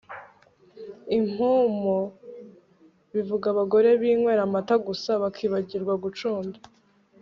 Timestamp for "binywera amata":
4.01-4.75